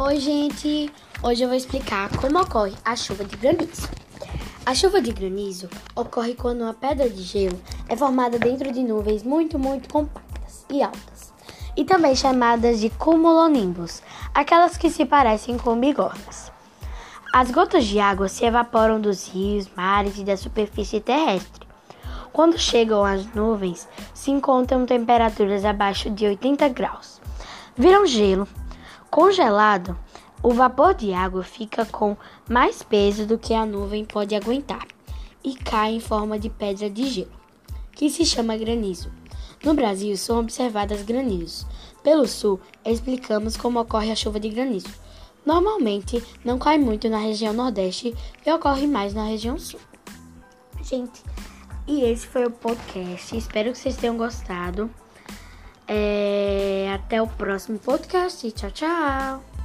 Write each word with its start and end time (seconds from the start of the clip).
Oi, 0.00 0.20
gente! 0.20 0.92
Hoje 1.24 1.42
eu 1.42 1.48
vou 1.48 1.56
explicar 1.56 2.08
como 2.18 2.38
ocorre 2.38 2.72
a 2.84 2.94
chuva 2.94 3.24
de 3.24 3.36
granizo. 3.36 3.88
A 4.64 4.72
chuva 4.72 5.02
de 5.02 5.10
granizo 5.10 5.68
ocorre 5.96 6.36
quando 6.36 6.60
uma 6.60 6.72
pedra 6.72 7.10
de 7.10 7.20
gelo 7.20 7.60
é 7.88 7.96
formada 7.96 8.38
dentro 8.38 8.70
de 8.70 8.80
nuvens 8.84 9.24
muito, 9.24 9.58
muito 9.58 9.92
compactas 9.92 10.64
e 10.70 10.84
altas, 10.84 11.34
e 11.76 11.84
também 11.84 12.14
chamadas 12.14 12.78
de 12.78 12.90
cumulonimbus, 12.90 14.00
aquelas 14.32 14.76
que 14.76 14.88
se 14.88 15.04
parecem 15.04 15.58
com 15.58 15.80
bigornas. 15.80 16.52
As 17.34 17.50
gotas 17.50 17.84
de 17.84 17.98
água 17.98 18.28
se 18.28 18.44
evaporam 18.44 19.00
dos 19.00 19.26
rios, 19.26 19.68
mares 19.76 20.16
e 20.16 20.22
da 20.22 20.36
superfície 20.36 21.00
terrestre. 21.00 21.66
Quando 22.32 22.56
chegam 22.56 23.04
às 23.04 23.26
nuvens, 23.34 23.88
se 24.14 24.30
encontram 24.30 24.86
temperaturas 24.86 25.64
abaixo 25.64 26.08
de 26.08 26.24
80 26.24 26.68
graus. 26.68 27.20
Viram 27.76 28.06
gelo 28.06 28.46
Congelado, 29.10 29.98
o 30.42 30.52
vapor 30.52 30.94
de 30.94 31.14
água 31.14 31.42
fica 31.42 31.84
com 31.86 32.16
mais 32.48 32.82
peso 32.82 33.26
do 33.26 33.38
que 33.38 33.54
a 33.54 33.64
nuvem 33.64 34.04
pode 34.04 34.34
aguentar 34.34 34.86
e 35.42 35.54
cai 35.54 35.94
em 35.94 36.00
forma 36.00 36.38
de 36.38 36.50
pedra 36.50 36.90
de 36.90 37.06
gelo, 37.06 37.32
que 37.92 38.10
se 38.10 38.24
chama 38.24 38.56
granizo. 38.56 39.10
No 39.64 39.74
Brasil 39.74 40.16
são 40.16 40.38
observadas 40.38 41.02
granizos. 41.02 41.66
Pelo 42.02 42.28
sul, 42.28 42.60
explicamos 42.84 43.56
como 43.56 43.80
ocorre 43.80 44.12
a 44.12 44.16
chuva 44.16 44.38
de 44.38 44.50
granizo. 44.50 44.92
Normalmente 45.44 46.22
não 46.44 46.58
cai 46.58 46.78
muito 46.78 47.08
na 47.08 47.18
região 47.18 47.52
nordeste 47.52 48.14
e 48.44 48.52
ocorre 48.52 48.86
mais 48.86 49.14
na 49.14 49.24
região 49.24 49.58
sul. 49.58 49.80
Gente, 50.82 51.22
e 51.86 52.02
esse 52.02 52.26
foi 52.26 52.44
o 52.44 52.50
podcast. 52.50 53.36
Espero 53.36 53.72
que 53.72 53.78
vocês 53.78 53.96
tenham 53.96 54.16
gostado. 54.16 54.90
É, 55.88 56.92
até 56.94 57.20
o 57.22 57.26
próximo 57.26 57.78
podcast. 57.78 58.50
Tchau, 58.52 58.70
tchau. 58.70 59.57